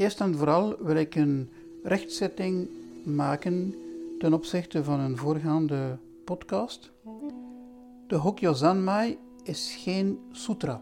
Eerst 0.00 0.20
en 0.20 0.36
vooral 0.36 0.76
wil 0.78 0.96
ik 0.96 1.14
een 1.14 1.50
rechtzetting 1.82 2.68
maken 3.04 3.74
ten 4.18 4.32
opzichte 4.32 4.84
van 4.84 5.00
een 5.00 5.16
voorgaande 5.16 5.98
podcast. 6.24 6.92
De 8.06 8.16
Hokyo 8.16 8.52
Zanmai 8.52 9.18
is 9.42 9.74
geen 9.78 10.18
sutra, 10.32 10.80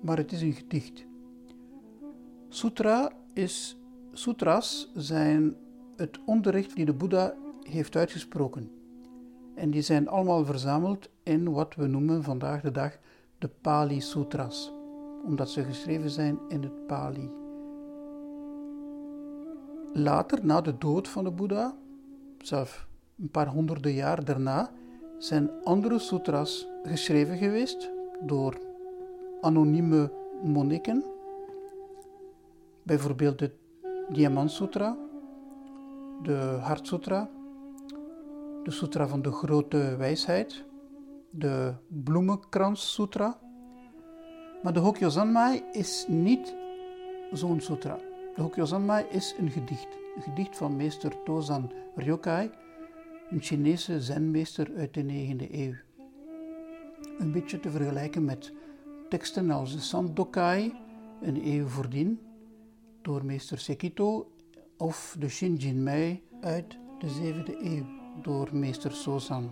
maar 0.00 0.16
het 0.16 0.32
is 0.32 0.42
een 0.42 0.52
gedicht. 0.52 1.04
Sutra 2.48 3.12
is, 3.32 3.76
sutras 4.12 4.90
zijn 4.94 5.54
het 5.96 6.18
onderricht 6.24 6.76
die 6.76 6.84
de 6.84 6.94
Boeddha 6.94 7.34
heeft 7.62 7.96
uitgesproken. 7.96 8.70
En 9.54 9.70
die 9.70 9.82
zijn 9.82 10.08
allemaal 10.08 10.44
verzameld 10.44 11.08
in 11.22 11.52
wat 11.52 11.74
we 11.74 11.86
noemen 11.86 12.22
vandaag 12.22 12.60
de 12.60 12.70
dag 12.70 12.98
de 13.38 13.50
Pali 13.60 14.00
Sutras, 14.00 14.72
omdat 15.24 15.50
ze 15.50 15.64
geschreven 15.64 16.10
zijn 16.10 16.38
in 16.48 16.62
het 16.62 16.86
Pali. 16.86 17.45
Later, 19.98 20.44
na 20.44 20.60
de 20.60 20.78
dood 20.78 21.08
van 21.08 21.24
de 21.24 21.30
Boeddha, 21.30 21.74
zelf 22.38 22.86
een 23.18 23.30
paar 23.30 23.46
honderden 23.46 23.92
jaar 23.92 24.24
daarna, 24.24 24.70
zijn 25.18 25.50
andere 25.64 25.98
sutras 25.98 26.68
geschreven 26.82 27.36
geweest 27.36 27.90
door 28.20 28.58
anonieme 29.40 30.12
monniken. 30.42 31.04
Bijvoorbeeld 32.82 33.38
de 33.38 33.50
Diamant 34.08 34.50
Sutra, 34.50 34.96
de 36.22 36.58
Hart 36.60 36.86
Sutra, 36.86 37.28
de 38.62 38.70
Sutra 38.70 39.08
van 39.08 39.22
de 39.22 39.32
Grote 39.32 39.96
Wijsheid, 39.96 40.64
de 41.30 41.74
Bloemenkrans 41.88 42.92
Sutra. 42.92 43.38
Maar 44.62 44.72
de 44.72 44.80
Hokyo 44.80 45.08
Zanmai 45.08 45.62
is 45.72 46.04
niet 46.08 46.56
zo'n 47.32 47.60
sutra. 47.60 48.05
De 48.36 48.42
Hokyo 48.42 48.64
Zanmai 48.64 49.04
is 49.10 49.34
een 49.38 49.50
gedicht. 49.50 49.88
Een 50.16 50.22
gedicht 50.22 50.56
van 50.56 50.76
meester 50.76 51.22
Tozan 51.24 51.72
Ryokai, 51.94 52.50
een 53.30 53.42
Chinese 53.42 54.00
zenmeester 54.00 54.70
uit 54.76 54.94
de 54.94 55.02
9e 55.02 55.52
eeuw. 55.52 55.74
Een 57.18 57.32
beetje 57.32 57.60
te 57.60 57.70
vergelijken 57.70 58.24
met 58.24 58.52
teksten 59.08 59.50
als 59.50 59.72
de 59.72 59.80
Sandokai, 59.80 60.74
een 61.22 61.46
eeuw 61.46 61.66
voordien, 61.66 62.20
door 63.02 63.24
meester 63.24 63.58
Sekito, 63.58 64.30
of 64.76 65.16
de 65.18 65.28
Shinjinmei 65.28 66.22
uit 66.40 66.78
de 66.98 67.08
7e 67.08 67.64
eeuw, 67.64 67.84
door 68.22 68.48
meester 68.52 68.92
Sosan. 68.92 69.50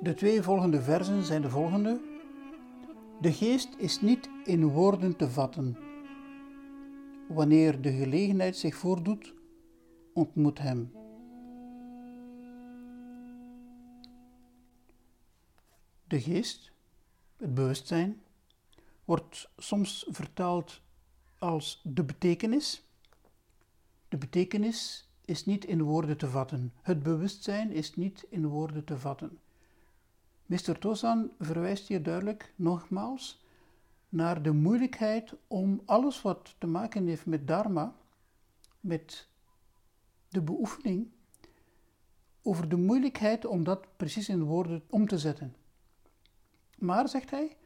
De 0.00 0.14
twee 0.14 0.42
volgende 0.42 0.82
versen 0.82 1.24
zijn 1.24 1.42
de 1.42 1.50
volgende. 1.50 2.17
De 3.20 3.32
geest 3.32 3.74
is 3.76 4.00
niet 4.00 4.28
in 4.44 4.66
woorden 4.66 5.16
te 5.16 5.30
vatten. 5.30 5.76
Wanneer 7.28 7.80
de 7.80 7.92
gelegenheid 7.92 8.56
zich 8.56 8.76
voordoet, 8.76 9.34
ontmoet 10.14 10.58
hem. 10.58 10.92
De 16.06 16.20
geest, 16.20 16.72
het 17.36 17.54
bewustzijn, 17.54 18.22
wordt 19.04 19.50
soms 19.56 20.06
vertaald 20.08 20.80
als 21.38 21.80
de 21.84 22.04
betekenis. 22.04 22.82
De 24.08 24.18
betekenis 24.18 25.08
is 25.24 25.44
niet 25.44 25.64
in 25.64 25.82
woorden 25.82 26.16
te 26.16 26.28
vatten. 26.28 26.72
Het 26.82 27.02
bewustzijn 27.02 27.72
is 27.72 27.94
niet 27.94 28.26
in 28.30 28.46
woorden 28.46 28.84
te 28.84 28.98
vatten. 28.98 29.38
Mr. 30.48 30.78
Tozan 30.78 31.30
verwijst 31.38 31.88
hier 31.88 32.02
duidelijk 32.02 32.52
nogmaals 32.56 33.44
naar 34.08 34.42
de 34.42 34.52
moeilijkheid 34.52 35.34
om 35.46 35.82
alles 35.84 36.22
wat 36.22 36.54
te 36.58 36.66
maken 36.66 37.06
heeft 37.06 37.26
met 37.26 37.46
Dharma, 37.46 37.96
met 38.80 39.28
de 40.28 40.42
beoefening, 40.42 41.10
over 42.42 42.68
de 42.68 42.76
moeilijkheid 42.76 43.44
om 43.44 43.64
dat 43.64 43.96
precies 43.96 44.28
in 44.28 44.42
woorden 44.42 44.82
om 44.90 45.06
te 45.06 45.18
zetten. 45.18 45.54
Maar, 46.78 47.08
zegt 47.08 47.30
hij, 47.30 47.56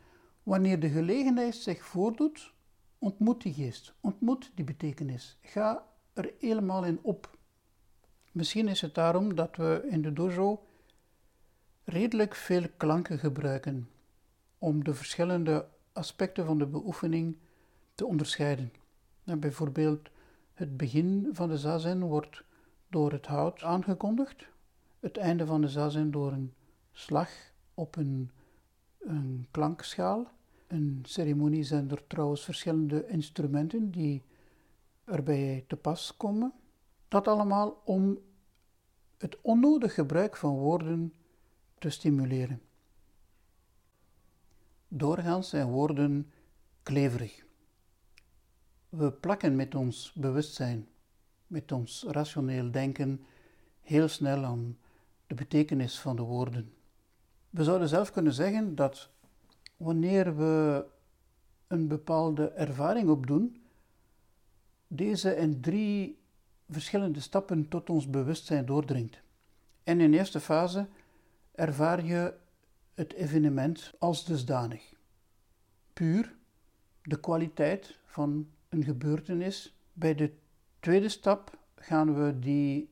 wanneer 0.43 0.81
de 0.81 0.89
gelegenheid 0.89 1.55
zich 1.55 1.85
voordoet, 1.85 2.53
ontmoet 2.99 3.43
die 3.43 3.55
geest, 3.55 3.95
ontmoet 4.01 4.51
die 4.55 4.65
betekenis. 4.65 5.39
Ga 5.41 5.87
er 6.13 6.35
helemaal 6.39 6.85
in 6.85 6.99
op. 7.03 7.39
Misschien 8.33 8.69
is 8.69 8.81
het 8.81 8.95
daarom 8.95 9.35
dat 9.35 9.57
we 9.57 9.87
in 9.91 10.03
de 10.03 10.13
dojo 10.13 10.67
redelijk 11.85 12.35
veel 12.35 12.67
klanken 12.77 13.19
gebruiken 13.19 13.89
om 14.59 14.85
de 14.85 14.95
verschillende 14.95 15.67
aspecten 15.93 16.47
van 16.47 16.59
de 16.59 16.67
beoefening 16.67 17.37
te 17.95 18.07
onderscheiden. 18.07 18.73
En 19.25 19.41
bijvoorbeeld 19.41 20.09
het 20.55 20.77
begin 20.77 21.29
van 21.33 21.49
de 21.49 21.59
zazen 21.59 22.01
wordt 22.01 22.43
door 22.89 23.13
het 23.13 23.27
hout 23.27 23.63
aangekondigd, 23.63 24.47
het 25.01 25.17
einde 25.17 25.47
van 25.47 25.61
de 25.61 25.69
zazen 25.69 26.11
door 26.11 26.33
een 26.33 26.53
slag 26.93 27.31
op 27.75 27.97
een, 27.97 28.31
een 28.99 29.47
klankschaal. 29.51 30.27
Een 30.67 31.01
ceremonie 31.03 31.63
zijn 31.63 31.91
er 31.91 32.07
trouwens 32.07 32.45
verschillende 32.45 33.07
instrumenten 33.07 33.91
die 33.91 34.23
erbij 35.05 35.65
te 35.67 35.77
pas 35.77 36.17
komen. 36.17 36.53
Dat 37.09 37.29
allemaal 37.29 37.81
om 37.85 38.19
het 39.19 39.39
onnodig 39.41 39.95
gebruik 39.95 40.37
van 40.37 40.57
woorden 40.57 41.13
te 41.83 41.91
stimuleren. 41.91 42.63
Doorgaans 44.89 45.49
zijn 45.49 45.67
woorden 45.67 46.31
kleverig. 46.83 47.45
We 48.89 49.13
plakken 49.13 49.57
met 49.57 49.75
ons 49.75 50.13
bewustzijn, 50.13 50.89
met 51.47 51.73
ons 51.73 52.05
rationeel 52.09 52.71
denken, 52.71 53.25
heel 53.81 54.09
snel 54.09 54.45
aan 54.45 54.79
de 55.27 55.35
betekenis 55.35 55.99
van 55.99 56.17
de 56.17 56.23
woorden. 56.23 56.73
We 57.51 57.65
zouden 57.65 57.89
zelf 57.89 58.11
kunnen 58.11 58.33
zeggen 58.33 58.75
dat 58.75 59.11
wanneer 59.77 60.37
we 60.37 60.85
een 61.67 61.89
bepaalde 61.89 62.49
ervaring 62.49 63.09
opdoen, 63.09 63.63
deze 64.87 65.37
in 65.37 65.61
drie 65.61 66.19
verschillende 66.69 67.21
stappen 67.21 67.69
tot 67.69 67.91
ons 67.91 68.11
bewustzijn 68.11 68.67
doordringt. 68.67 69.23
En 69.85 70.01
in 70.01 70.15
eerste 70.15 70.41
fase 70.41 70.89
ervaar 71.53 72.05
je 72.05 72.35
het 72.95 73.13
evenement 73.13 73.93
als 73.99 74.25
dusdanig. 74.25 74.93
Puur 75.93 76.35
de 77.03 77.21
kwaliteit 77.21 77.99
van 78.05 78.51
een 78.69 78.85
gebeurtenis. 78.85 79.77
Bij 79.93 80.15
de 80.15 80.33
tweede 80.81 81.09
stap 81.09 81.59
gaan 81.77 82.15
we 82.15 82.39
die 82.39 82.91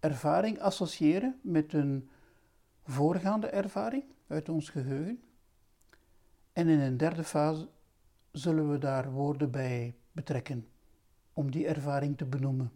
ervaring 0.00 0.60
associëren 0.60 1.38
met 1.42 1.72
een 1.72 2.08
voorgaande 2.84 3.46
ervaring 3.46 4.04
uit 4.26 4.48
ons 4.48 4.68
geheugen. 4.68 5.22
En 6.52 6.68
in 6.68 6.80
een 6.80 6.96
derde 6.96 7.24
fase 7.24 7.68
zullen 8.32 8.70
we 8.70 8.78
daar 8.78 9.10
woorden 9.10 9.50
bij 9.50 9.96
betrekken 10.12 10.68
om 11.32 11.50
die 11.50 11.66
ervaring 11.66 12.16
te 12.16 12.24
benoemen. 12.24 12.72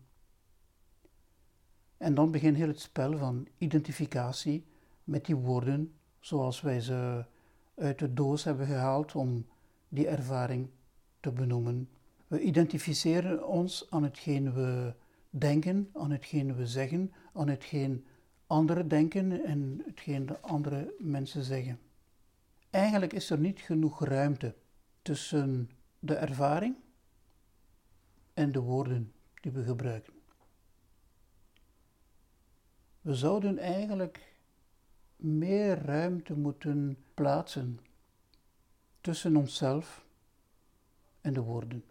En 1.97 2.15
dan 2.15 2.31
begint 2.31 2.57
heel 2.57 2.69
het 2.69 2.81
spel 2.81 3.19
van 3.19 3.49
identificatie 3.59 4.67
met 5.09 5.27
die 5.27 5.37
woorden 5.37 5.95
zoals 6.21 6.61
wij 6.61 6.81
ze 6.81 7.25
uit 7.75 7.99
de 7.99 8.13
doos 8.13 8.45
hebben 8.45 8.67
gehaald 8.67 9.15
om 9.15 9.47
die 9.89 10.09
ervaring 10.09 10.69
te 11.21 11.33
benoemen. 11.33 11.89
We 12.27 12.41
identificeren 12.41 13.47
ons 13.47 13.91
aan 13.91 14.03
hetgeen 14.03 14.53
we 14.53 14.95
denken, 15.31 15.91
aan 15.93 16.11
hetgeen 16.11 16.55
we 16.55 16.67
zeggen, 16.67 17.13
aan 17.33 17.49
hetgeen 17.49 18.07
anderen 18.47 18.89
denken 18.89 19.45
en 19.45 19.83
hetgeen 19.87 20.27
de 20.27 20.41
andere 20.41 20.95
mensen 20.99 21.45
zeggen. 21.45 21.79
Eigenlijk 22.71 23.13
is 23.13 23.31
er 23.31 23.39
niet 23.39 23.61
genoeg 23.61 24.05
ruimte 24.05 24.55
tussen 25.03 25.71
de 25.99 26.15
ervaring 26.15 26.77
en 28.35 28.53
de 28.53 28.61
woorden 28.61 29.13
die 29.41 29.53
we 29.53 29.65
gebruiken. 29.65 30.13
We 33.01 33.15
zouden 33.15 33.59
eigenlijk 33.59 34.28
meer 35.19 35.83
ruimte 35.83 36.37
moeten 36.37 36.97
plaatsen 37.15 37.79
tussen 39.01 39.37
onszelf 39.37 40.07
en 41.21 41.33
de 41.33 41.41
woorden. 41.41 41.85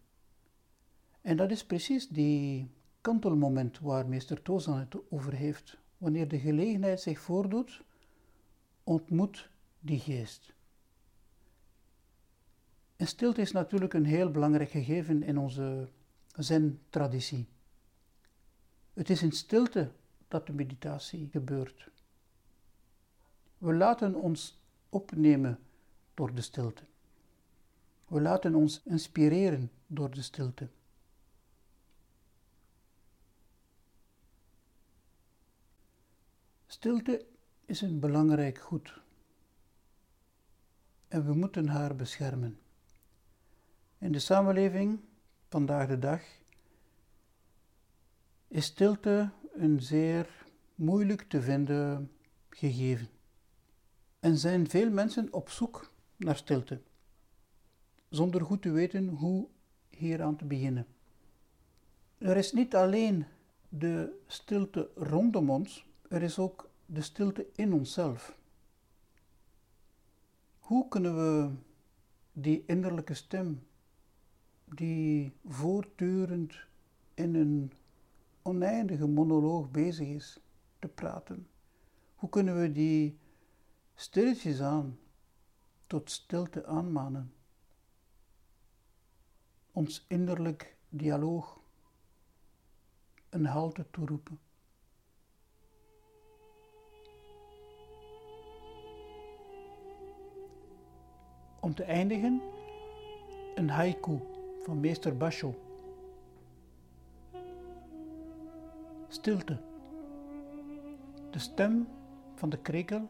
En 1.21 1.37
dat 1.37 1.51
is 1.51 1.65
precies 1.65 2.07
die 2.07 2.71
kantelmoment 3.01 3.79
waar 3.79 4.07
meester 4.07 4.41
Tozan 4.41 4.77
het 4.77 4.97
over 5.09 5.33
heeft. 5.33 5.77
Wanneer 5.97 6.27
de 6.27 6.39
gelegenheid 6.39 7.01
zich 7.01 7.19
voordoet, 7.19 7.81
ontmoet 8.83 9.49
die 9.79 9.99
geest. 9.99 10.53
En 12.95 13.07
stilte 13.07 13.41
is 13.41 13.51
natuurlijk 13.51 13.93
een 13.93 14.05
heel 14.05 14.31
belangrijk 14.31 14.69
gegeven 14.69 15.23
in 15.23 15.37
onze 15.37 15.89
zen-traditie. 16.35 17.47
Het 18.93 19.09
is 19.09 19.21
in 19.21 19.31
stilte 19.31 19.91
dat 20.27 20.47
de 20.47 20.53
meditatie 20.53 21.29
gebeurt. 21.31 21.89
We 23.57 23.73
laten 23.73 24.15
ons 24.15 24.61
opnemen 24.89 25.59
door 26.13 26.33
de 26.35 26.41
stilte. 26.41 26.83
We 28.07 28.21
laten 28.21 28.55
ons 28.55 28.81
inspireren 28.83 29.71
door 29.87 30.11
de 30.11 30.21
stilte. 30.21 30.69
Stilte 36.65 37.25
is 37.65 37.81
een 37.81 37.99
belangrijk 37.99 38.57
goed 38.57 39.01
en 41.07 41.25
we 41.25 41.33
moeten 41.33 41.67
haar 41.67 41.95
beschermen. 41.95 42.59
In 43.97 44.11
de 44.11 44.19
samenleving 44.19 44.99
vandaag 45.47 45.87
de 45.87 45.99
dag 45.99 46.21
is 48.47 48.65
stilte 48.65 49.29
een 49.53 49.81
zeer 49.81 50.45
moeilijk 50.75 51.21
te 51.21 51.41
vinden 51.41 52.11
gegeven. 52.49 53.16
En 54.19 54.37
zijn 54.37 54.69
veel 54.69 54.89
mensen 54.89 55.33
op 55.33 55.49
zoek 55.49 55.91
naar 56.15 56.35
stilte, 56.35 56.81
zonder 58.09 58.41
goed 58.41 58.61
te 58.61 58.71
weten 58.71 59.07
hoe 59.07 59.47
hieraan 59.89 60.35
te 60.35 60.45
beginnen. 60.45 60.87
Er 62.17 62.37
is 62.37 62.53
niet 62.53 62.75
alleen 62.75 63.25
de 63.69 64.19
stilte 64.27 64.89
rondom 64.95 65.49
ons, 65.49 65.87
er 66.09 66.21
is 66.21 66.39
ook 66.39 66.69
de 66.85 67.01
stilte 67.01 67.47
in 67.55 67.73
onszelf. 67.73 68.37
Hoe 70.59 70.87
kunnen 70.87 71.15
we 71.15 71.51
die 72.31 72.63
innerlijke 72.65 73.13
stem, 73.13 73.67
die 74.65 75.31
voortdurend 75.45 76.55
in 77.13 77.35
een 77.35 77.71
oneindige 78.41 79.07
monoloog 79.07 79.71
bezig 79.71 80.07
is 80.07 80.39
te 80.79 80.87
praten, 80.87 81.47
hoe 82.15 82.29
kunnen 82.29 82.61
we 82.61 82.71
die 82.71 83.17
stilletjes 83.99 84.61
aan 84.61 84.99
tot 85.87 86.11
stilte 86.11 86.65
aanmanen? 86.65 87.33
Ons 89.71 90.05
innerlijk 90.07 90.77
dialoog 90.89 91.59
een 93.29 93.45
halte 93.45 93.85
toeroepen. 93.91 94.39
Om 101.59 101.75
te 101.75 101.83
eindigen 101.83 102.41
een 103.55 103.69
haiku 103.69 104.19
van 104.63 104.79
meester 104.79 105.17
Basho. 105.17 105.55
Stilte. 109.07 109.61
De 111.31 111.39
stem 111.39 111.87
van 112.35 112.49
de 112.49 112.57
krekel 112.57 113.09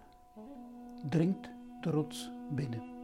dringt 1.04 1.50
de 1.82 1.90
rots 1.90 2.32
binnen. 2.50 2.97